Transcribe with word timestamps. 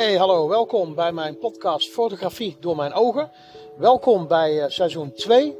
Hey, 0.00 0.16
hallo, 0.16 0.48
welkom 0.48 0.94
bij 0.94 1.12
mijn 1.12 1.38
podcast 1.38 1.88
Fotografie 1.88 2.56
door 2.60 2.76
mijn 2.76 2.92
ogen. 2.92 3.30
Welkom 3.76 4.26
bij 4.26 4.52
uh, 4.52 4.64
seizoen 4.68 5.12
2. 5.12 5.56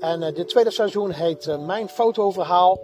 En 0.00 0.22
uh, 0.22 0.34
dit 0.34 0.48
tweede 0.48 0.70
seizoen 0.70 1.10
heet 1.10 1.46
uh, 1.46 1.66
Mijn 1.66 1.88
fotoverhaal. 1.88 2.80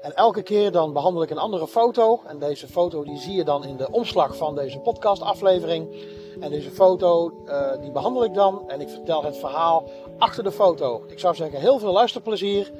En 0.00 0.14
elke 0.14 0.42
keer 0.42 0.72
dan 0.72 0.92
behandel 0.92 1.22
ik 1.22 1.30
een 1.30 1.38
andere 1.38 1.66
foto. 1.66 2.20
En 2.26 2.38
deze 2.38 2.66
foto 2.66 3.04
die 3.04 3.18
zie 3.18 3.34
je 3.34 3.44
dan 3.44 3.64
in 3.64 3.76
de 3.76 3.90
omslag 3.90 4.36
van 4.36 4.54
deze 4.54 4.78
podcastaflevering. 4.78 5.96
En 6.40 6.50
deze 6.50 6.70
foto 6.70 7.32
die 7.80 7.90
behandel 7.90 8.24
ik 8.24 8.34
dan 8.34 8.70
en 8.70 8.80
ik 8.80 8.88
vertel 8.88 9.24
het 9.24 9.36
verhaal 9.36 9.88
achter 10.18 10.44
de 10.44 10.52
foto. 10.52 11.02
Ik 11.06 11.18
zou 11.18 11.34
zeggen 11.34 11.60
heel 11.60 11.78
veel 11.78 11.92
luisterplezier 11.92 12.72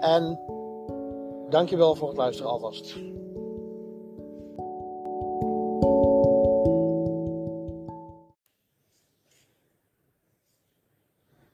en 0.00 0.40
dankjewel 1.50 1.94
voor 1.94 2.08
het 2.08 2.16
luisteren 2.16 2.50
alvast. 2.50 2.94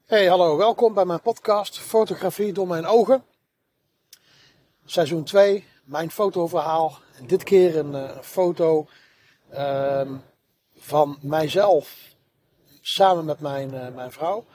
Hey, 0.07 0.25
hallo, 0.25 0.57
welkom 0.57 0.93
bij 0.93 1.05
mijn 1.05 1.21
podcast 1.21 1.79
Fotografie 1.79 2.53
door 2.53 2.67
mijn 2.67 2.85
ogen. 2.85 3.23
Seizoen 4.85 5.23
2, 5.23 5.67
mijn 5.83 6.11
fotoverhaal. 6.11 6.97
Dit 7.25 7.43
keer 7.43 7.77
een 7.77 7.91
uh, 7.91 8.19
foto 8.21 8.87
uh, 9.53 10.01
van 10.75 11.17
mijzelf 11.21 12.15
samen 12.81 13.25
met 13.25 13.39
mijn, 13.39 13.73
uh, 13.73 13.87
mijn 13.95 14.11
vrouw. 14.11 14.45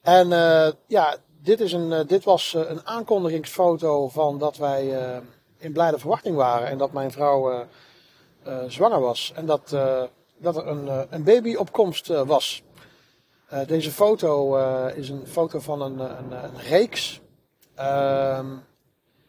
En 0.00 0.30
uh, 0.30 0.68
ja, 0.86 1.16
dit, 1.42 1.60
is 1.60 1.72
een, 1.72 2.06
dit 2.06 2.24
was 2.24 2.54
een 2.54 2.86
aankondigingsfoto 2.86 4.08
van 4.08 4.38
dat 4.38 4.56
wij 4.56 4.86
in 5.58 5.72
blijde 5.72 5.98
verwachting 5.98 6.36
waren. 6.36 6.68
En 6.68 6.78
dat 6.78 6.92
mijn 6.92 7.10
vrouw 7.10 7.66
zwanger 8.66 9.00
was. 9.00 9.32
En 9.34 9.46
dat, 9.46 9.68
dat 10.36 10.56
er 10.56 10.66
een, 10.66 11.06
een 11.10 11.24
babyopkomst 11.24 12.06
was. 12.06 12.62
Uh, 13.52 13.66
deze 13.66 13.90
foto 13.90 14.58
uh, 14.58 14.86
is 14.96 15.08
een 15.08 15.26
foto 15.26 15.58
van 15.58 15.82
een, 15.82 15.98
een, 15.98 16.32
een 16.32 16.60
reeks. 16.68 17.20
Uh, 17.78 18.40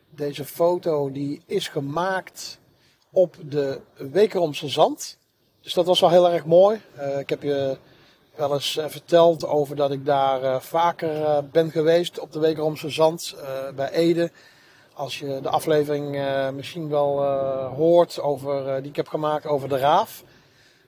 deze 0.09 0.45
foto 0.45 1.11
die 1.11 1.41
is 1.45 1.67
gemaakt 1.67 2.59
op 3.11 3.35
de 3.41 3.81
Wekeromse 3.95 4.67
Zand. 4.67 5.17
Dus 5.61 5.73
dat 5.73 5.85
was 5.85 5.99
wel 5.99 6.09
heel 6.09 6.29
erg 6.29 6.45
mooi. 6.45 6.81
Ik 7.19 7.29
heb 7.29 7.43
je 7.43 7.77
wel 8.35 8.53
eens 8.53 8.79
verteld 8.87 9.45
over 9.45 9.75
dat 9.75 9.91
ik 9.91 10.05
daar 10.05 10.61
vaker 10.61 11.43
ben 11.51 11.71
geweest 11.71 12.19
op 12.19 12.31
de 12.31 12.39
Wekeromse 12.39 12.89
Zand 12.89 13.35
bij 13.75 13.91
Ede. 13.91 14.31
Als 14.93 15.19
je 15.19 15.39
de 15.41 15.49
aflevering 15.49 16.25
misschien 16.53 16.89
wel 16.89 17.23
hoort 17.67 18.19
over, 18.19 18.81
die 18.81 18.89
ik 18.89 18.95
heb 18.95 19.07
gemaakt 19.07 19.45
over 19.45 19.69
de 19.69 19.77
Raaf. 19.77 20.23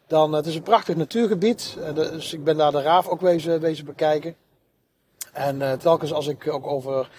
Dan, 0.10 0.34
het 0.34 0.46
is 0.46 0.56
een 0.56 0.62
prachtig 0.62 0.96
natuurgebied, 0.96 1.78
dus 1.94 2.34
ik 2.34 2.44
ben 2.44 2.58
daar 2.58 2.72
de 2.72 2.82
Raaf 2.82 3.08
ook 3.08 3.22
wezen, 3.22 3.60
wezen 3.60 3.86
bekijken. 3.86 4.36
En 5.34 5.60
uh, 5.60 5.74
telkens 5.74 6.14
als 6.14 6.28
ik 6.28 6.48
ook 6.48 6.68
over, 6.68 7.10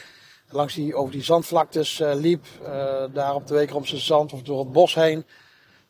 langs 0.48 0.74
die, 0.74 0.94
over 0.94 1.12
die 1.12 1.22
zandvlaktes 1.22 1.98
liep, 1.98 2.44
daar 3.12 3.34
op 3.34 3.46
de 3.46 3.54
Wekeromse 3.54 3.98
Zand 3.98 4.32
of 4.32 4.42
door 4.42 4.58
het 4.58 4.72
bos 4.72 4.94
heen, 4.94 5.24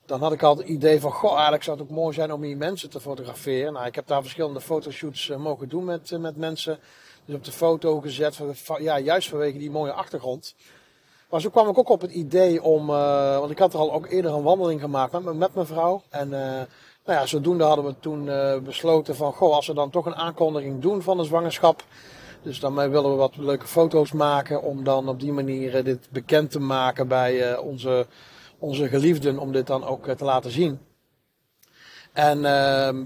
dan 0.06 0.21
had 0.21 0.33
ik 0.33 0.43
al 0.43 0.56
het 0.56 0.67
idee 0.67 1.01
van, 1.01 1.12
goh, 1.12 1.33
eigenlijk 1.33 1.62
zou 1.62 1.78
het 1.78 1.87
ook 1.87 1.97
mooi 1.97 2.15
zijn 2.15 2.33
om 2.33 2.43
hier 2.43 2.56
mensen 2.56 2.91
te 2.91 3.01
fotograferen. 3.01 3.73
Nou, 3.73 3.87
ik 3.87 3.95
heb 3.95 4.06
daar 4.06 4.23
verschillende 4.23 4.61
fotoshoots 4.61 5.28
mogen 5.28 5.69
doen 5.69 5.84
met, 5.84 6.19
met 6.19 6.37
mensen. 6.37 6.78
Dus 7.25 7.34
op 7.34 7.45
de 7.45 7.53
foto 7.53 8.01
gezet, 8.01 8.41
ja, 8.78 8.98
juist 8.98 9.28
vanwege 9.28 9.59
die 9.59 9.71
mooie 9.71 9.93
achtergrond. 9.93 10.55
Maar 11.31 11.41
zo 11.41 11.51
kwam 11.51 11.69
ik 11.69 11.78
ook 11.78 11.89
op 11.89 12.01
het 12.01 12.12
idee 12.12 12.62
om, 12.62 12.87
want 12.87 13.51
ik 13.51 13.59
had 13.59 13.73
er 13.73 13.78
al 13.78 13.93
ook 13.93 14.06
eerder 14.06 14.33
een 14.33 14.43
wandeling 14.43 14.81
gemaakt 14.81 15.12
met, 15.12 15.34
met 15.34 15.55
mijn 15.55 15.67
vrouw. 15.67 16.03
En 16.09 16.28
nou 17.11 17.22
ja, 17.22 17.28
zodoende 17.28 17.65
hadden 17.65 17.84
we 17.84 17.94
toen 18.00 18.26
uh, 18.26 18.56
besloten 18.59 19.16
van, 19.16 19.32
goh, 19.32 19.54
als 19.54 19.66
we 19.66 19.75
dan 19.75 19.91
toch 19.91 20.06
een 20.06 20.15
aankondiging 20.15 20.82
doen 20.82 21.03
van 21.03 21.16
de 21.16 21.25
zwangerschap. 21.25 21.84
Dus 22.43 22.60
dan 22.60 22.75
willen 22.75 23.10
we 23.10 23.16
wat 23.16 23.37
leuke 23.37 23.66
foto's 23.66 24.12
maken 24.12 24.62
om 24.62 24.84
dan 24.84 25.09
op 25.09 25.21
die 25.21 25.32
manier 25.32 25.75
uh, 25.75 25.84
dit 25.84 26.09
bekend 26.10 26.50
te 26.50 26.60
maken 26.60 27.09
bij 27.09 27.53
uh, 27.53 27.65
onze, 27.65 28.06
onze 28.59 28.88
geliefden, 28.88 29.38
om 29.38 29.53
dit 29.53 29.66
dan 29.66 29.84
ook 29.84 30.09
te 30.09 30.25
laten 30.25 30.50
zien. 30.50 30.81
En 32.12 32.44
ehm, 32.44 33.04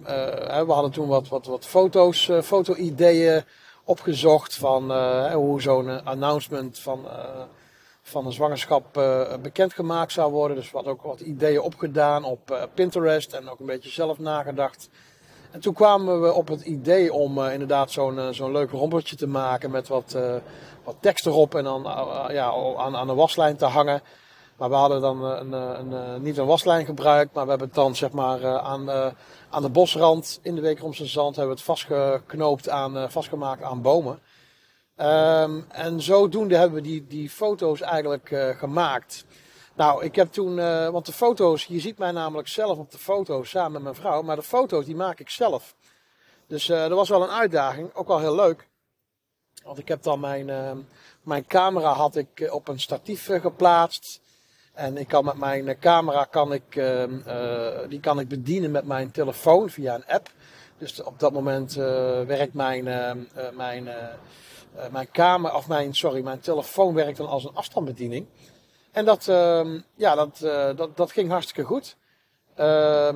we 0.67 0.73
hadden 0.73 0.91
toen 0.91 1.09
wat, 1.09 1.29
wat, 1.29 1.47
wat 1.47 1.67
foto's, 1.67 2.31
foto-ideeën 2.43 3.43
opgezocht 3.85 4.55
van 4.55 4.93
hoe 5.33 5.61
zo'n 5.61 6.05
announcement 6.05 6.79
van 6.79 7.07
van 8.07 8.27
een 8.27 8.33
zwangerschap 8.33 8.97
uh, 8.97 9.23
bekendgemaakt 9.43 10.13
zou 10.13 10.33
worden. 10.33 10.57
Dus 10.57 10.71
we 10.71 10.77
hadden 10.77 10.93
ook 10.93 11.03
wat 11.03 11.21
ideeën 11.21 11.61
opgedaan 11.61 12.25
op 12.25 12.51
uh, 12.51 12.63
Pinterest 12.75 13.33
en 13.33 13.49
ook 13.49 13.61
een 13.61 13.67
beetje 13.67 13.91
zelf 13.91 14.19
nagedacht. 14.19 14.89
En 15.51 15.61
toen 15.61 15.75
kwamen 15.75 16.23
we 16.23 16.33
op 16.33 16.49
het 16.49 16.61
idee 16.61 17.13
om 17.13 17.39
uh, 17.39 17.53
inderdaad 17.53 17.91
zo'n 17.91 18.35
zo'n 18.35 18.53
leuk 18.53 18.71
rompertje 18.71 19.17
te 19.17 19.27
maken 19.27 19.71
met 19.71 19.89
wat, 19.89 20.17
wat 20.85 20.97
tekst 21.01 21.27
erop 21.27 21.55
en 21.55 21.65
dan 21.65 21.83
ja, 22.29 22.53
aan, 22.77 22.97
aan 22.97 23.07
de 23.07 23.15
waslijn 23.15 23.57
te 23.57 23.65
hangen. 23.65 24.03
Maar 24.57 24.69
we 24.69 24.75
hadden 24.75 25.01
dan 25.01 25.25
een, 25.25 25.53
een, 25.53 25.93
een, 25.93 26.23
niet 26.23 26.39
een 26.39 26.47
waslijn 26.47 26.85
gebruikt, 26.85 27.35
maar 27.35 27.45
we 27.45 27.51
hebben 27.51 27.69
het 27.69 27.77
dan 27.77 27.97
zeg 27.97 28.11
maar 28.11 28.59
aan, 28.59 28.91
aan 29.51 29.63
de 29.63 29.69
bosrand 29.69 30.39
in 30.43 30.55
de 30.55 30.61
Wekeromse 30.61 31.07
Zand 31.07 31.37
hebben 31.37 31.55
we 31.55 31.61
het 31.61 31.71
vastgeknoopt 31.71 32.69
aan, 32.69 33.11
vastgemaakt 33.11 33.63
aan 33.63 33.83
bomen. 33.83 34.19
Um, 34.97 35.65
en 35.69 36.03
zodoende 36.03 36.57
hebben 36.57 36.83
we 36.83 36.89
die, 36.89 37.07
die 37.07 37.31
foto's 37.31 37.81
eigenlijk 37.81 38.31
uh, 38.31 38.49
gemaakt. 38.49 39.25
Nou, 39.75 40.05
ik 40.05 40.15
heb 40.15 40.33
toen, 40.33 40.59
uh, 40.59 40.89
want 40.89 41.07
de 41.07 41.13
foto's, 41.13 41.65
je 41.65 41.81
ziet 41.81 41.99
mij 41.99 42.11
namelijk 42.11 42.49
zelf 42.49 42.79
op 42.79 42.91
de 42.91 42.99
foto's 42.99 43.51
samen 43.51 43.73
met 43.73 43.83
mijn 43.83 43.95
vrouw, 43.95 44.23
maar 44.23 44.37
de 44.37 44.43
foto's 44.43 44.85
die 44.85 44.97
maak 44.97 45.21
ik 45.21 45.31
zelf. 45.31 45.75
Dus 46.47 46.69
uh, 46.69 46.81
dat 46.81 46.91
was 46.91 47.09
wel 47.09 47.23
een 47.23 47.31
uitdaging, 47.31 47.95
ook 47.95 48.07
wel 48.07 48.19
heel 48.19 48.35
leuk. 48.35 48.69
Want 49.65 49.79
ik 49.79 49.89
heb 49.89 50.03
dan 50.03 50.21
mijn, 50.21 50.47
mijn 51.23 51.47
camera 51.47 51.93
had 51.93 52.17
ik 52.17 52.49
op 52.51 52.69
een 52.69 52.81
statief 52.81 53.27
geplaatst. 53.27 54.21
En 54.73 54.97
ik 54.97 55.09
kan 55.09 55.25
met 55.25 55.37
mijn 55.37 55.79
camera 55.79 56.25
kan 56.25 56.53
ik, 56.53 56.77
ehm, 56.77 57.89
die 57.89 58.01
kan 58.01 58.21
ik 58.21 58.29
bedienen 58.29 58.71
met 58.71 58.85
mijn 58.85 59.11
telefoon 59.11 59.71
via 59.71 59.95
een 59.95 60.07
app. 60.07 60.29
Dus 60.79 61.03
op 61.03 61.19
dat 61.19 61.33
moment 61.33 61.75
werkt 62.27 62.55
mijn, 62.55 62.87
ehm, 62.87 63.19
mijn 63.55 63.89
mijn 64.91 65.11
kamer, 65.11 65.55
of 65.55 65.69
mijn, 65.69 65.95
sorry, 65.95 66.23
mijn 66.23 66.41
telefoon 66.41 66.95
werkt 66.95 67.17
dan 67.17 67.29
als 67.29 67.45
een 67.45 67.55
afstandsbediening. 67.55 68.27
En 68.93 69.05
dat, 69.05 69.27
uh, 69.27 69.81
ja, 69.97 70.15
dat, 70.15 70.41
uh, 70.43 70.77
dat, 70.77 70.97
dat 70.97 71.13
ging 71.13 71.31
hartstikke 71.31 71.65
goed. 71.65 71.97
Uh, 72.59 73.09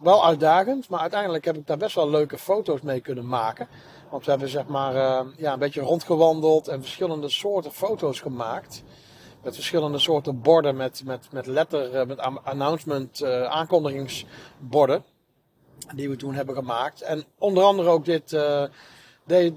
wel 0.00 0.24
uitdagend, 0.24 0.88
maar 0.88 1.00
uiteindelijk 1.00 1.44
heb 1.44 1.56
ik 1.56 1.66
daar 1.66 1.76
best 1.76 1.94
wel 1.94 2.10
leuke 2.10 2.38
foto's 2.38 2.80
mee 2.80 3.00
kunnen 3.00 3.26
maken. 3.26 3.68
Want 4.10 4.24
we 4.24 4.30
hebben 4.30 4.48
zeg 4.48 4.66
maar 4.66 4.94
ja, 5.36 5.52
een 5.52 5.58
beetje 5.58 5.80
rondgewandeld 5.80 6.68
en 6.68 6.80
verschillende 6.80 7.28
soorten 7.28 7.72
foto's 7.72 8.20
gemaakt. 8.20 8.82
Met 9.42 9.54
verschillende 9.54 9.98
soorten 9.98 10.40
borden 10.40 10.76
met, 10.76 11.02
met, 11.04 11.32
met 11.32 11.46
letter, 11.46 12.06
met 12.06 12.18
announcement, 12.42 13.24
aankondigingsborden. 13.24 15.04
Die 15.94 16.08
we 16.08 16.16
toen 16.16 16.34
hebben 16.34 16.54
gemaakt. 16.54 17.00
En 17.02 17.24
onder 17.38 17.64
andere 17.64 17.88
ook 17.88 18.04
dit 18.04 18.36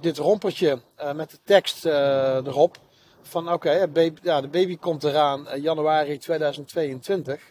dit 0.02 0.18
rompertje 0.18 0.80
uh, 1.02 1.14
met 1.14 1.32
de 1.32 1.40
tekst 1.44 1.86
uh, 1.86 2.36
erop. 2.36 2.78
Van 3.22 3.52
oké, 3.54 3.88
ja, 4.22 4.42
de 4.42 4.48
baby 4.48 4.78
komt 4.78 5.04
eraan 5.04 5.48
uh, 5.48 5.64
januari 5.64 6.18
2022. 6.18 7.42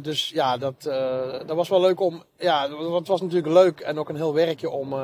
dus 0.00 0.28
ja, 0.28 0.56
dat, 0.56 0.82
dat 1.46 1.56
was 1.56 1.68
wel 1.68 1.80
leuk 1.80 2.00
om. 2.00 2.22
Ja, 2.36 2.70
het 2.94 3.08
was 3.08 3.20
natuurlijk 3.20 3.52
leuk 3.52 3.80
en 3.80 3.98
ook 3.98 4.08
een 4.08 4.16
heel 4.16 4.34
werkje 4.34 4.70
om 4.70 4.94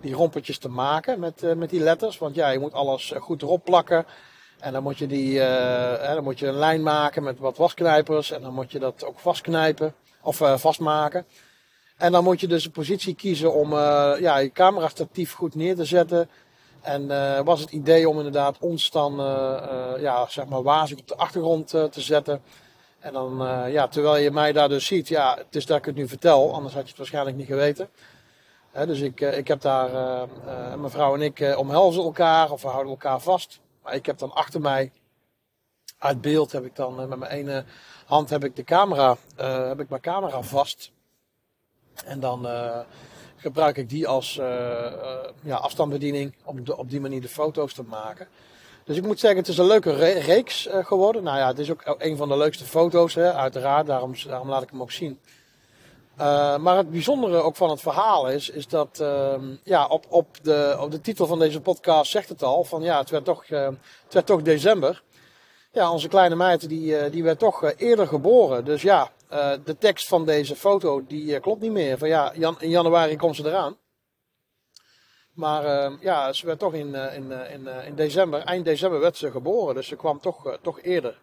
die 0.00 0.14
rompertjes 0.14 0.58
te 0.58 0.68
maken 0.68 1.20
met, 1.20 1.56
met 1.56 1.70
die 1.70 1.80
letters. 1.80 2.18
Want 2.18 2.34
ja, 2.34 2.48
je 2.48 2.58
moet 2.58 2.72
alles 2.72 3.12
goed 3.18 3.42
erop 3.42 3.64
plakken. 3.64 4.06
En 4.58 4.72
dan 4.72 4.82
moet 4.82 4.98
je, 4.98 5.06
die, 5.06 5.38
dan 6.14 6.24
moet 6.24 6.38
je 6.38 6.46
een 6.46 6.58
lijn 6.58 6.82
maken 6.82 7.22
met 7.22 7.38
wat 7.38 7.56
wasknijpers. 7.56 8.30
En 8.30 8.42
dan 8.42 8.54
moet 8.54 8.72
je 8.72 8.78
dat 8.78 9.04
ook 9.04 9.18
vastknijpen 9.18 9.94
of 10.22 10.36
vastmaken. 10.56 11.26
En 11.96 12.12
dan 12.12 12.24
moet 12.24 12.40
je 12.40 12.46
dus 12.46 12.64
een 12.64 12.70
positie 12.70 13.14
kiezen 13.14 13.54
om 13.54 13.72
uh, 13.72 14.12
ja, 14.18 14.38
je 14.38 14.52
camera 14.52 14.88
statief 14.88 15.32
goed 15.32 15.54
neer 15.54 15.76
te 15.76 15.84
zetten. 15.84 16.28
En 16.80 17.02
uh, 17.02 17.40
was 17.40 17.60
het 17.60 17.70
idee 17.70 18.08
om 18.08 18.16
inderdaad 18.16 18.58
ons 18.58 18.90
dan 18.90 19.20
uh, 19.20 19.92
ja, 19.98 20.26
zeg 20.28 20.46
maar 20.46 20.62
wazig 20.62 20.98
op 20.98 21.08
de 21.08 21.16
achtergrond 21.16 21.68
te 21.68 22.00
zetten. 22.00 22.42
En 22.98 23.12
dan, 23.12 23.36
ja, 23.70 23.88
terwijl 23.88 24.16
je 24.16 24.30
mij 24.30 24.52
daar 24.52 24.68
dus 24.68 24.86
ziet, 24.86 25.08
ja, 25.08 25.36
het 25.36 25.56
is 25.56 25.66
dat 25.66 25.78
ik 25.78 25.84
het 25.84 25.94
nu 25.94 26.08
vertel, 26.08 26.54
anders 26.54 26.74
had 26.74 26.82
je 26.82 26.88
het 26.88 26.98
waarschijnlijk 26.98 27.36
niet 27.36 27.46
geweten. 27.46 27.88
dus 28.72 29.00
ik, 29.00 29.20
ik 29.20 29.48
heb 29.48 29.60
daar, 29.60 29.90
mijn 30.78 30.90
vrouw 30.90 31.14
en 31.14 31.22
ik 31.22 31.54
omhelzen 31.56 32.02
elkaar 32.02 32.50
of 32.50 32.62
we 32.62 32.68
houden 32.68 32.92
elkaar 32.92 33.20
vast. 33.20 33.60
Maar 33.82 33.94
ik 33.94 34.06
heb 34.06 34.18
dan 34.18 34.32
achter 34.32 34.60
mij, 34.60 34.92
uit 35.98 36.20
beeld 36.20 36.52
heb 36.52 36.64
ik 36.64 36.76
dan 36.76 36.94
met 36.94 37.18
mijn 37.18 37.32
ene 37.32 37.64
hand 38.06 38.30
heb 38.30 38.44
ik 38.44 38.56
de 38.56 38.64
camera, 38.64 39.16
heb 39.68 39.80
ik 39.80 39.88
mijn 39.88 40.02
camera 40.02 40.42
vast. 40.42 40.90
En 42.04 42.20
dan 42.20 42.46
uh, 42.46 42.78
gebruik 43.36 43.76
ik 43.76 43.88
die 43.88 44.08
als 44.08 44.36
uh, 44.36 44.46
uh, 44.46 44.92
ja, 45.42 45.56
afstandsbediening 45.56 46.34
om 46.44 46.64
de, 46.64 46.76
op 46.76 46.90
die 46.90 47.00
manier 47.00 47.20
de 47.20 47.28
foto's 47.28 47.74
te 47.74 47.82
maken. 47.82 48.28
Dus 48.84 48.96
ik 48.96 49.04
moet 49.04 49.20
zeggen, 49.20 49.38
het 49.38 49.48
is 49.48 49.58
een 49.58 49.66
leuke 49.66 49.92
reeks 50.20 50.68
geworden. 50.70 51.22
Nou 51.22 51.38
ja, 51.38 51.46
het 51.46 51.58
is 51.58 51.70
ook 51.70 51.94
een 51.98 52.16
van 52.16 52.28
de 52.28 52.36
leukste 52.36 52.64
foto's, 52.64 53.14
hè, 53.14 53.32
uiteraard. 53.32 53.86
Daarom, 53.86 54.14
daarom 54.26 54.48
laat 54.48 54.62
ik 54.62 54.70
hem 54.70 54.82
ook 54.82 54.92
zien. 54.92 55.18
Uh, 56.20 56.56
maar 56.56 56.76
het 56.76 56.90
bijzondere 56.90 57.36
ook 57.36 57.56
van 57.56 57.70
het 57.70 57.80
verhaal 57.80 58.28
is, 58.28 58.50
is 58.50 58.68
dat 58.68 58.98
uh, 59.02 59.34
ja, 59.62 59.86
op, 59.86 60.06
op, 60.08 60.26
de, 60.42 60.76
op 60.80 60.90
de 60.90 61.00
titel 61.00 61.26
van 61.26 61.38
deze 61.38 61.60
podcast 61.60 62.10
zegt 62.10 62.28
het 62.28 62.42
al, 62.42 62.64
van 62.64 62.82
ja, 62.82 62.98
het 62.98 63.10
werd 63.10 63.24
toch, 63.24 63.48
uh, 63.48 63.66
het 64.04 64.14
werd 64.14 64.26
toch 64.26 64.42
december. 64.42 65.02
Ja, 65.72 65.92
onze 65.92 66.08
kleine 66.08 66.34
meid 66.34 66.68
die, 66.68 66.96
eh, 66.96 67.12
die 67.12 67.22
werd 67.22 67.38
toch 67.38 67.72
eerder 67.76 68.06
geboren. 68.06 68.64
Dus 68.64 68.82
ja, 68.82 69.10
de 69.64 69.76
tekst 69.78 70.08
van 70.08 70.24
deze 70.24 70.56
foto 70.56 71.06
die 71.06 71.40
klopt 71.40 71.60
niet 71.60 71.72
meer. 71.72 71.98
Van 71.98 72.08
ja, 72.08 72.32
jan, 72.34 72.60
in 72.60 72.70
januari 72.70 73.16
komt 73.16 73.36
ze 73.36 73.46
eraan. 73.46 73.76
Maar 75.32 75.64
ehm, 75.64 75.96
ja, 76.00 76.32
ze 76.32 76.46
werd 76.46 76.58
toch 76.58 76.74
in, 76.74 76.94
in, 76.94 77.30
in, 77.30 77.66
in 77.66 77.94
december, 77.94 78.40
eind 78.40 78.64
december 78.64 79.00
werd 79.00 79.16
ze 79.16 79.30
geboren. 79.30 79.74
Dus 79.74 79.86
ze 79.86 79.96
kwam 79.96 80.20
toch, 80.20 80.58
toch 80.62 80.80
eerder. 80.80 81.18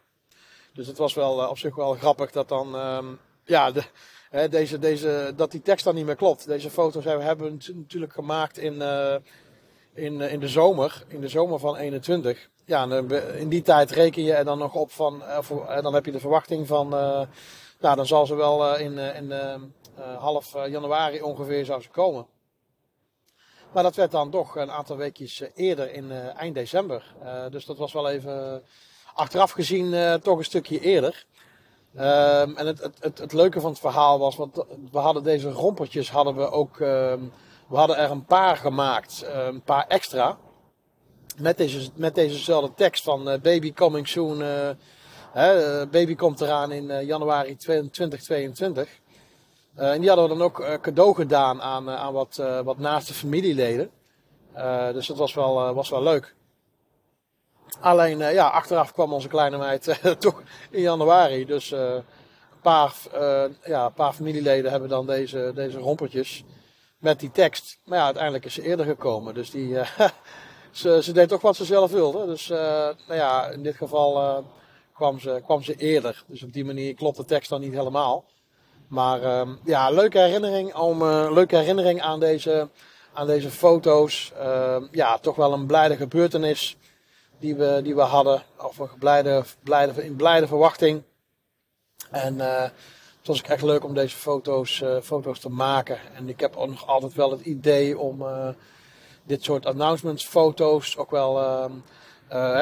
Dus 0.73 0.87
het 0.87 0.97
was 0.97 1.13
wel 1.13 1.49
op 1.49 1.57
zich 1.57 1.75
wel 1.75 1.93
grappig 1.93 2.31
dat 2.31 2.49
dan, 2.49 2.75
ehm, 2.75 3.05
ja, 3.43 3.71
de, 3.71 3.83
deze, 4.49 4.79
deze, 4.79 5.33
dat 5.35 5.51
die 5.51 5.61
tekst 5.61 5.85
dan 5.85 5.95
niet 5.95 6.05
meer 6.05 6.15
klopt. 6.15 6.47
Deze 6.47 6.69
foto's 6.69 7.03
hebben 7.03 7.45
we 7.45 7.73
natuurlijk 7.73 8.13
gemaakt 8.13 8.57
in, 8.57 8.81
in, 9.93 10.21
in 10.21 10.39
de 10.39 10.47
zomer, 10.47 11.03
in 11.07 11.21
de 11.21 11.27
zomer 11.27 11.59
van 11.59 11.75
21. 11.75 12.49
Ja, 12.65 12.83
in 13.35 13.49
die 13.49 13.61
tijd 13.61 13.91
reken 13.91 14.23
je 14.23 14.33
er 14.33 14.45
dan 14.45 14.57
nog 14.57 14.73
op 14.73 14.91
van, 14.91 15.21
uh, 15.21 15.81
dan 15.81 15.93
heb 15.93 16.05
je 16.05 16.11
de 16.11 16.19
verwachting 16.19 16.67
van, 16.67 16.93
nou 17.83 17.95
dan 17.95 18.05
zal 18.05 18.25
ze 18.25 18.35
wel 18.35 18.77
in, 18.77 18.97
in 18.97 19.31
half 20.17 20.53
januari 20.67 21.21
ongeveer 21.21 21.65
zou 21.65 21.81
ze 21.81 21.89
komen. 21.89 22.25
Maar 23.73 23.83
dat 23.83 23.95
werd 23.95 24.11
dan 24.11 24.29
toch 24.29 24.55
een 24.55 24.71
aantal 24.71 24.97
weekjes 24.97 25.43
eerder 25.55 25.93
in 25.93 26.11
eind 26.11 26.55
december. 26.55 27.15
dus 27.49 27.65
dat 27.65 27.77
was 27.77 27.93
wel 27.93 28.09
even 28.09 28.63
achteraf 29.13 29.51
gezien 29.51 30.19
toch 30.21 30.37
een 30.37 30.43
stukje 30.43 30.79
eerder. 30.79 31.25
Um, 31.95 32.57
en 32.57 32.67
het, 32.67 32.89
het, 32.99 33.17
het, 33.17 33.33
leuke 33.33 33.61
van 33.61 33.69
het 33.69 33.79
verhaal 33.79 34.19
was, 34.19 34.35
want 34.35 34.55
we 34.91 34.97
hadden 34.97 35.23
deze 35.23 35.49
rompertjes 35.49 36.11
hadden 36.11 36.35
we 36.35 36.49
ook, 36.49 36.79
um, 36.79 37.31
we 37.67 37.75
hadden 37.75 37.97
er 37.97 38.11
een 38.11 38.25
paar 38.25 38.57
gemaakt, 38.57 39.25
een 39.33 39.61
paar 39.61 39.87
extra. 39.87 40.37
Met, 41.37 41.57
deze, 41.57 41.89
met 41.95 42.15
dezezelfde 42.15 42.73
tekst 42.75 43.03
van 43.03 43.23
Baby 43.23 43.73
Coming 43.73 44.07
Soon. 44.07 44.43
Hè, 45.33 45.81
uh, 45.81 45.89
baby 45.89 46.15
komt 46.15 46.41
eraan 46.41 46.71
in 46.71 47.05
januari 47.05 47.55
2022. 47.55 48.89
en 49.75 49.99
die 49.99 50.09
hadden 50.09 50.29
we 50.29 50.35
dan 50.35 50.45
ook 50.45 50.79
cadeau 50.81 51.15
gedaan 51.15 51.61
aan, 51.61 51.89
aan 51.89 52.13
wat, 52.13 52.41
wat 52.63 52.77
naaste 52.77 53.13
familieleden. 53.13 53.89
dus 54.93 55.07
dat 55.07 55.17
was 55.17 55.33
wel, 55.33 55.73
was 55.73 55.89
wel 55.89 56.03
leuk. 56.03 56.35
Alleen 57.79 58.17
ja, 58.17 58.47
achteraf 58.47 58.93
kwam 58.93 59.13
onze 59.13 59.27
kleine 59.27 59.57
meid 59.57 59.99
toch 60.19 60.41
in 60.69 60.81
januari. 60.81 61.45
Dus 61.45 61.71
een, 61.71 62.03
paar, 62.61 62.93
ja, 63.65 63.85
een 63.85 63.93
paar 63.93 64.13
familieleden 64.13 64.71
hebben 64.71 64.89
dan 64.89 65.05
deze, 65.05 65.51
deze 65.55 65.77
rompertjes 65.77 66.43
met 66.97 67.19
die 67.19 67.31
tekst. 67.31 67.79
Maar 67.85 67.97
ja, 67.97 68.05
uiteindelijk 68.05 68.45
is 68.45 68.53
ze 68.53 68.61
eerder 68.61 68.85
gekomen. 68.85 69.33
Dus 69.33 69.51
die, 69.51 69.77
ze, 70.71 70.99
ze 71.03 71.11
deed 71.11 71.29
toch 71.29 71.41
wat 71.41 71.55
ze 71.55 71.65
zelf 71.65 71.91
wilde. 71.91 72.25
Dus 72.25 72.47
nou 72.47 72.95
ja, 73.07 73.47
in 73.47 73.63
dit 73.63 73.75
geval 73.75 74.43
kwam, 74.93 75.19
ze, 75.19 75.41
kwam 75.43 75.63
ze 75.63 75.75
eerder. 75.75 76.23
Dus 76.27 76.43
op 76.43 76.53
die 76.53 76.65
manier 76.65 76.93
klopt 76.93 77.17
de 77.17 77.25
tekst 77.25 77.49
dan 77.49 77.61
niet 77.61 77.73
helemaal. 77.73 78.25
Maar 78.87 79.23
ehm, 79.23 79.55
ja, 79.63 79.89
leuke 79.89 80.19
herinnering, 80.19 80.75
om, 80.75 81.03
leuke 81.33 81.57
herinnering 81.57 82.01
aan 82.01 82.19
deze, 82.19 82.69
aan 83.13 83.27
deze 83.27 83.49
foto's. 83.49 84.31
Ehm, 84.37 84.83
ja, 84.91 85.17
toch 85.17 85.35
wel 85.35 85.53
een 85.53 85.65
blijde 85.65 85.95
gebeurtenis 85.95 86.77
die 87.39 87.55
we, 87.55 87.79
die 87.83 87.95
we 87.95 88.01
hadden. 88.01 88.43
Of 88.57 88.77
een 88.77 88.89
blijde, 88.99 89.43
blijde, 89.63 90.05
in 90.05 90.15
blijde 90.15 90.47
verwachting. 90.47 91.03
En 92.11 92.35
uh, 92.35 92.61
het 92.61 93.27
was 93.27 93.39
ook 93.39 93.47
echt 93.47 93.63
leuk 93.63 93.83
om 93.83 93.93
deze 93.93 94.15
foto's, 94.15 94.79
uh, 94.79 94.97
foto's 95.01 95.39
te 95.39 95.49
maken. 95.49 95.97
En 96.15 96.29
ik 96.29 96.39
heb 96.39 96.55
ook 96.55 96.69
nog 96.69 96.87
altijd 96.87 97.13
wel 97.13 97.31
het 97.31 97.41
idee 97.41 97.99
om 97.99 98.25
dit 99.23 99.43
soort 99.43 99.65
announcements 99.65 100.25
foto's 100.25 100.97
ook 100.97 101.11
wel... 101.11 101.69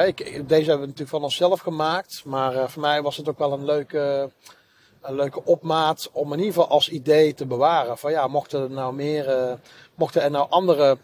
ik, 0.06 0.48
deze 0.48 0.68
hebben 0.68 0.80
we 0.80 0.86
natuurlijk 0.86 1.08
van 1.08 1.22
onszelf 1.22 1.60
gemaakt. 1.60 2.22
Maar 2.24 2.70
voor 2.70 2.82
mij 2.82 3.02
was 3.02 3.16
het 3.16 3.28
ook 3.28 3.38
wel 3.38 3.52
een 3.52 3.64
leuke, 3.64 4.30
een 5.02 5.14
leuke 5.14 5.44
opmaat 5.44 6.10
om 6.12 6.32
in 6.32 6.38
ieder 6.38 6.52
geval 6.52 6.68
als 6.68 6.88
idee 6.88 7.34
te 7.34 7.46
bewaren. 7.46 7.98
Van 7.98 8.10
ja, 8.10 8.26
mochten 8.26 8.62
er 8.62 8.70
nou 8.70 8.94
meer, 8.94 9.58
mochten 9.94 10.22
er 10.22 10.30
nou 10.30 10.46
andere 10.50 10.98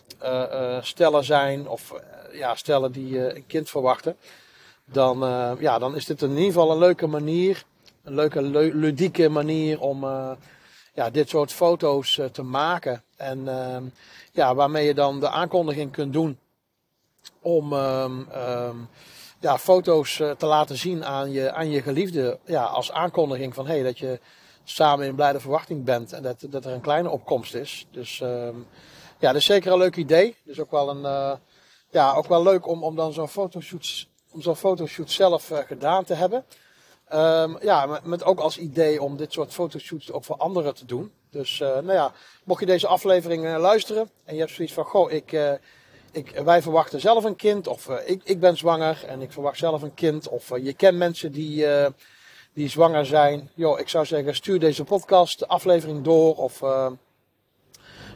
stellen 0.81 1.25
zijn 1.25 1.69
of 1.69 1.93
ja, 2.32 2.55
stellen 2.55 2.93
die 2.93 3.26
eh, 3.26 3.37
een 3.37 3.47
kind 3.47 3.70
verwachten. 3.70 4.17
Dan, 4.85 5.25
eh, 5.25 5.53
ja, 5.59 5.79
dan 5.79 5.97
is 5.97 6.05
dit 6.05 6.23
in 6.23 6.31
ieder 6.31 6.44
geval 6.44 6.70
een 6.70 6.79
leuke 6.79 7.06
manier. 7.06 7.65
Een 8.03 8.15
leuke, 8.15 8.43
ludieke 8.75 9.29
manier 9.29 9.81
om 9.81 10.05
eh, 10.05 10.31
ja, 10.94 11.11
dit 11.11 11.29
soort 11.29 11.53
foto's 11.53 12.20
te 12.32 12.43
maken. 12.43 13.03
En 13.17 13.49
ja, 14.32 14.55
waarmee 14.55 14.87
je 14.87 14.94
dan 14.94 15.20
de 15.20 15.29
aankondiging 15.29 15.93
kunt 15.93 16.12
doen 16.12 16.38
om 17.43 17.73
ehm, 17.73 18.23
ehm, 18.31 18.76
ja, 19.41 19.59
foto's 19.59 20.17
te 20.17 20.47
laten 20.47 20.76
zien 20.76 21.05
aan 21.05 21.31
je, 21.31 21.53
aan 21.53 21.70
je 21.70 21.82
geliefde. 21.82 22.38
Ja, 22.44 22.65
als 22.65 22.93
aankondiging 22.93 23.55
van 23.55 23.67
hey, 23.67 23.82
dat 23.82 23.99
je 23.99 24.20
samen 24.65 25.06
in 25.06 25.15
blijde 25.15 25.41
verwachting 25.41 25.85
bent 25.85 26.12
en 26.12 26.23
dat, 26.23 26.47
dat 26.50 26.65
er 26.65 26.73
een 26.73 26.81
kleine 26.81 27.11
opkomst 27.11 27.55
is. 27.55 27.87
Dus 27.91 28.19
ja, 29.19 29.32
dat 29.32 29.35
is 29.35 29.44
zeker 29.44 29.73
een 29.73 29.79
leuk 29.79 29.97
idee. 29.97 30.37
Dus 30.44 30.61
ook 30.61 30.70
wel 30.70 30.91
een, 30.91 31.38
ja, 31.91 32.12
ook 32.12 32.26
wel 32.26 32.43
leuk 32.43 32.67
om, 32.67 32.85
om 32.85 32.97
dan 32.97 33.12
zo'n 33.12 33.29
fotoshoot, 33.29 34.09
om 34.31 34.43
zo'n 34.43 34.56
fotoshoot 34.56 35.11
zelf 35.11 35.50
uh, 35.50 35.59
gedaan 35.59 36.05
te 36.05 36.15
hebben. 36.15 36.44
Ja, 37.61 37.87
met, 37.87 38.05
met, 38.05 38.25
ook 38.25 38.41
als 38.41 38.59
idee 38.59 39.03
om 39.03 39.17
dit 39.17 39.32
soort 39.32 39.53
fotoshoots 39.53 40.12
ook 40.12 40.25
voor 40.25 40.37
anderen 40.37 40.75
te 40.75 40.85
doen. 40.85 41.12
Dus 41.31 41.59
nou 41.59 41.93
ja, 41.93 42.12
mocht 42.44 42.61
je 42.61 42.67
deze 42.67 42.87
aflevering 42.87 43.56
luisteren 43.56 44.11
en 44.25 44.35
je 44.35 44.41
hebt 44.41 44.53
zoiets 44.53 44.75
van, 44.75 44.85
goh, 44.85 45.12
ik, 45.12 45.59
ik, 46.12 46.31
wij 46.44 46.62
verwachten 46.62 47.00
zelf 47.00 47.25
een 47.25 47.37
kind. 47.37 47.66
Of 47.66 47.88
ik, 47.88 48.20
ik 48.25 48.40
ben 48.40 48.56
zwanger 48.56 49.05
en 49.06 49.22
ik 49.22 49.32
verwacht 49.32 49.58
zelf 49.58 49.82
een 49.82 49.94
kind. 49.94 50.28
Of 50.28 50.58
je 50.62 50.72
kent 50.72 50.99
mensen 50.99 51.32
die, 51.32 51.66
die 52.52 52.69
zwanger 52.69 53.06
zijn. 53.06 53.50
Yo, 53.55 53.76
ik 53.76 53.88
zou 53.88 54.06
zeggen, 54.06 54.34
stuur 54.34 54.58
deze 54.58 54.84
podcast, 54.84 55.38
de 55.38 55.46
aflevering 55.46 56.05
door. 56.05 56.37
Of 56.37 56.62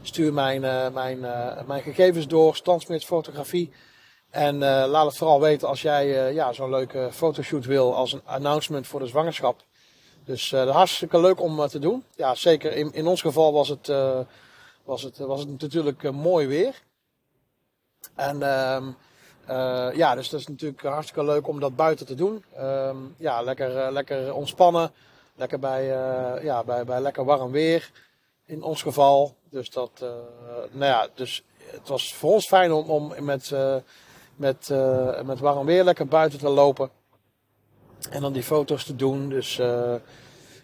Stuur 0.04 0.32
mijn, 0.32 0.60
mijn, 0.92 1.20
mijn 1.66 1.82
gegevens 1.82 2.26
door, 2.26 2.56
Stansmits 2.56 3.04
Fotografie. 3.04 3.70
En 4.30 4.58
laat 4.58 5.06
het 5.06 5.16
vooral 5.16 5.40
weten 5.40 5.68
als 5.68 5.82
jij 5.82 6.32
ja, 6.32 6.52
zo'n 6.52 6.70
leuke 6.70 7.08
fotoshoot 7.12 7.64
wil 7.64 7.94
als 7.94 8.12
een 8.12 8.22
announcement 8.24 8.86
voor 8.86 9.00
de 9.00 9.06
zwangerschap. 9.06 9.64
Dus 10.24 10.50
hartstikke 10.50 11.20
leuk 11.20 11.40
om 11.40 11.66
te 11.66 11.78
doen. 11.78 12.04
Ja, 12.16 12.34
zeker 12.34 12.72
in, 12.72 12.92
in 12.92 13.06
ons 13.06 13.20
geval 13.20 13.52
was 13.52 13.68
het, 13.68 13.86
was 14.84 15.02
het, 15.02 15.18
was 15.18 15.40
het 15.40 15.60
natuurlijk 15.60 16.12
mooi 16.12 16.46
weer. 16.46 16.82
En 18.14 18.42
ehm, 18.42 18.84
ja, 19.96 20.14
dus 20.14 20.28
dat 20.28 20.40
is 20.40 20.46
natuurlijk 20.46 20.82
hartstikke 20.82 21.24
leuk 21.24 21.48
om 21.48 21.60
dat 21.60 21.76
buiten 21.76 22.06
te 22.06 22.14
doen. 22.14 22.44
Um, 22.60 23.14
ja, 23.16 23.42
lekker, 23.42 23.92
lekker 23.92 24.34
ontspannen. 24.34 24.90
Lekker 25.34 25.58
bij, 25.58 25.84
ja, 26.42 26.64
bij, 26.64 26.84
bij 26.84 27.00
lekker 27.00 27.24
warm 27.24 27.50
weer 27.50 27.90
in 28.46 28.62
ons 28.62 28.82
geval. 28.82 29.34
Dus 29.50 29.70
dat, 29.70 29.90
uh, 30.02 30.08
nou 30.70 30.90
ja, 30.90 31.08
dus 31.14 31.44
het 31.64 31.88
was 31.88 32.14
voor 32.14 32.32
ons 32.32 32.46
fijn 32.46 32.72
om, 32.72 32.90
om 32.90 33.24
met, 33.24 33.50
uh, 33.50 33.76
met, 34.36 34.68
uh, 34.72 35.20
met 35.20 35.38
warm 35.38 35.66
weer 35.66 35.84
lekker 35.84 36.06
buiten 36.06 36.38
te 36.38 36.48
lopen. 36.48 36.90
En 38.10 38.20
dan 38.20 38.32
die 38.32 38.42
foto's 38.42 38.84
te 38.84 38.96
doen. 38.96 39.28
Dus 39.28 39.60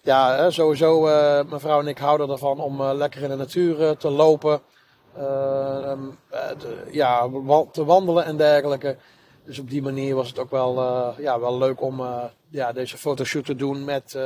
ja, 0.03 0.51
sowieso, 0.51 1.01
mijn 1.49 1.61
vrouw 1.61 1.81
en 1.81 1.87
ik 1.87 1.99
houden 1.99 2.31
ervan 2.31 2.61
om 2.61 2.83
lekker 2.83 3.23
in 3.23 3.29
de 3.29 3.37
natuur 3.37 3.97
te 3.97 4.11
lopen. 4.11 4.61
Um, 5.21 6.19
ja, 6.91 7.29
te 7.73 7.85
wandelen 7.85 8.25
en 8.25 8.37
dergelijke. 8.37 8.97
Dus 9.45 9.59
op 9.59 9.71
die 9.71 9.83
manier 9.83 10.15
was 10.15 10.29
het 10.29 10.39
ook 10.39 10.51
wel, 10.51 10.75
ja, 11.19 11.41
wel 11.41 11.59
leuk 11.59 11.81
om 11.81 12.03
ja, 12.49 12.73
deze 12.73 12.99
fotoshoot 12.99 13.45
te 13.45 13.55
doen 13.55 13.85
met, 13.85 14.19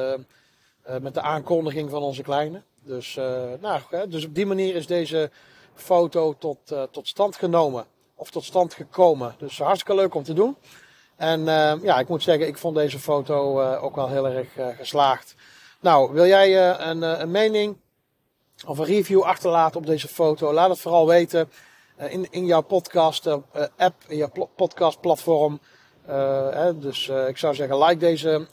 met 1.00 1.14
de 1.14 1.20
aankondiging 1.20 1.90
van 1.90 2.02
onze 2.02 2.22
kleine. 2.22 2.62
Dus, 2.82 3.18
nou, 3.60 3.80
dus 4.08 4.24
op 4.24 4.34
die 4.34 4.46
manier 4.46 4.74
is 4.74 4.86
deze 4.86 5.30
foto 5.74 6.34
tot, 6.38 6.58
tot 6.90 7.08
stand 7.08 7.36
genomen. 7.36 7.84
Of 8.14 8.30
tot 8.30 8.44
stand 8.44 8.74
gekomen. 8.74 9.34
Dus 9.38 9.58
hartstikke 9.58 10.00
leuk 10.00 10.14
om 10.14 10.22
te 10.22 10.32
doen. 10.32 10.56
En 11.16 11.40
uh, 11.40 11.72
ja, 11.82 11.98
ik 11.98 12.08
moet 12.08 12.22
zeggen, 12.22 12.46
ik 12.46 12.58
vond 12.58 12.76
deze 12.76 12.98
foto 12.98 13.62
ook 13.76 13.94
wel 13.96 14.08
heel 14.08 14.28
erg 14.28 14.76
geslaagd. 14.76 15.34
Nou, 15.80 16.12
wil 16.12 16.26
jij 16.26 16.78
een, 16.80 17.02
een 17.02 17.30
mening 17.30 17.76
of 18.66 18.78
een 18.78 18.84
review 18.84 19.22
achterlaten 19.22 19.80
op 19.80 19.86
deze 19.86 20.08
foto? 20.08 20.52
Laat 20.52 20.70
het 20.70 20.80
vooral 20.80 21.06
weten 21.06 21.50
in, 22.08 22.26
in 22.30 22.46
jouw 22.46 22.60
podcast 22.60 23.26
app, 23.76 23.94
in 24.08 24.16
jouw 24.16 24.48
podcast 24.56 25.00
platform. 25.00 25.60
Hè, 26.50 26.78
dus 26.78 27.08
ik 27.08 27.36
zou 27.38 27.54
zeggen, 27.54 27.78
like 27.78 27.96
deze, 27.96 28.46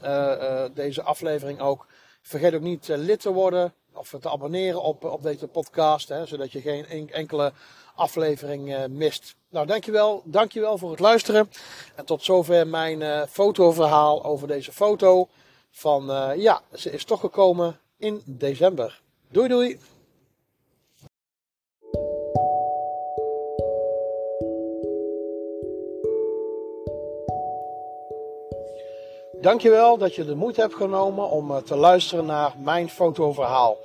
deze 0.74 1.03
aflevering 1.03 1.60
ook. 1.60 1.88
Vergeet 2.22 2.53
ook 2.53 2.62
niet 2.62 2.88
lid 2.88 3.22
te 3.22 3.32
worden 3.32 3.74
of 3.94 4.15
te 4.22 4.29
abonneren 4.29 4.82
op, 4.82 5.03
op 5.03 5.24
deze 5.24 5.48
podcast. 5.48 6.10
Hè, 6.10 6.25
zodat 6.25 6.51
je 6.51 6.62
geen 6.62 7.10
enkele 7.12 7.53
aflevering 7.96 8.88
mist. 8.88 9.36
Nou, 9.50 9.65
dankjewel, 9.65 10.22
dankjewel 10.25 10.77
voor 10.77 10.91
het 10.91 11.00
luisteren. 11.00 11.51
En 11.96 12.06
tot 12.06 12.24
zover 12.24 12.68
mijn 12.68 13.27
fotoverhaal 13.27 14.24
over 14.24 14.48
deze 14.48 14.72
foto. 14.72 15.27
Van 15.72 16.06
ja, 16.38 16.62
ze 16.74 16.91
is 16.91 17.03
toch 17.03 17.20
gekomen 17.20 17.79
in 17.98 18.22
december. 18.25 19.01
Doei 19.32 19.48
doei! 19.48 19.78
Dankjewel 29.42 29.98
dat 29.98 30.16
je 30.16 30.26
de 30.26 30.36
moeite 30.36 30.62
hebt 30.62 30.74
genomen 30.74 31.30
om 31.30 31.64
te 31.64 31.76
luisteren 31.76 32.26
naar 32.26 32.56
mijn 32.64 32.90
fotoverhaal. 32.90 33.78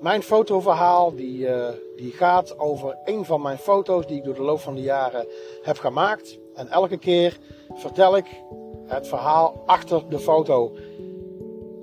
Mijn 0.00 0.22
fotoverhaal 0.22 1.14
die, 1.14 1.38
uh, 1.38 1.68
die 1.96 2.12
gaat 2.12 2.58
over 2.58 2.98
een 3.04 3.24
van 3.24 3.42
mijn 3.42 3.58
foto's 3.58 4.06
die 4.06 4.16
ik 4.16 4.24
door 4.24 4.34
de 4.34 4.42
loop 4.42 4.60
van 4.60 4.74
de 4.74 4.82
jaren 4.82 5.26
heb 5.62 5.78
gemaakt. 5.78 6.38
En 6.54 6.68
elke 6.68 6.96
keer 6.96 7.38
vertel 7.74 8.16
ik 8.16 8.26
het 8.86 9.08
verhaal 9.08 9.62
achter 9.66 10.08
de 10.08 10.18
foto. 10.18 10.72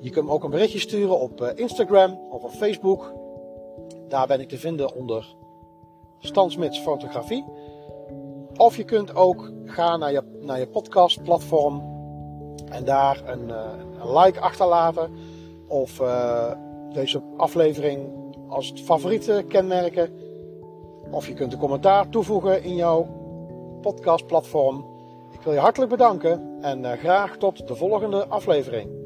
Je 0.00 0.10
kunt 0.10 0.26
me 0.26 0.32
ook 0.32 0.44
een 0.44 0.50
berichtje 0.50 0.78
sturen 0.78 1.20
op 1.20 1.52
Instagram 1.54 2.18
of 2.30 2.42
op 2.42 2.50
Facebook. 2.50 3.12
Daar 4.08 4.26
ben 4.26 4.40
ik 4.40 4.48
te 4.48 4.58
vinden 4.58 4.94
onder 4.94 5.34
Stansmits 6.18 6.78
Fotografie. 6.78 7.44
Of 8.56 8.76
je 8.76 8.84
kunt 8.84 9.14
ook 9.14 9.52
gaan 9.64 9.98
naar 9.98 10.12
je, 10.12 10.22
naar 10.40 10.58
je 10.58 10.66
podcastplatform 10.66 11.82
en 12.70 12.84
daar 12.84 13.22
een, 13.26 13.50
eh, 13.50 13.70
een 14.00 14.18
like 14.18 14.40
achterlaten. 14.40 15.10
Of 15.68 16.00
uh, 16.00 16.52
deze 16.92 17.22
aflevering 17.36 18.12
als 18.48 18.72
favoriete 18.74 19.44
kenmerken. 19.48 20.12
Of 21.10 21.26
je 21.26 21.34
kunt 21.34 21.52
een 21.52 21.58
commentaar 21.58 22.08
toevoegen 22.08 22.62
in 22.62 22.74
jouw 22.74 23.06
podcastplatform. 23.84 24.86
Ik 25.32 25.40
wil 25.40 25.52
je 25.52 25.58
hartelijk 25.58 25.90
bedanken 25.90 26.58
en 26.60 26.84
uh, 26.84 26.92
graag 26.92 27.36
tot 27.36 27.68
de 27.68 27.74
volgende 27.74 28.26
aflevering. 28.26 29.03